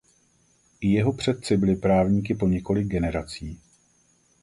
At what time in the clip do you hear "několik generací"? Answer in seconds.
2.47-3.59